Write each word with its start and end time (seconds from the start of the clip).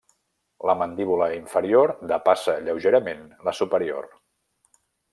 La 0.69 0.73
mandíbula 0.79 1.27
inferior 1.35 1.95
depassa 2.13 2.57
lleugerament 2.69 3.25
la 3.49 3.57
superior. 3.63 4.13